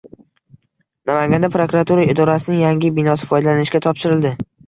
[1.09, 4.35] Namanganda prokuratura idorasining yangi binosi foydalanishga topshirildi